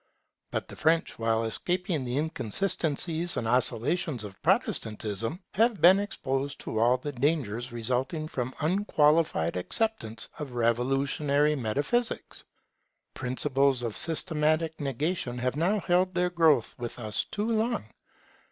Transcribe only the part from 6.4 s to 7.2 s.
to all the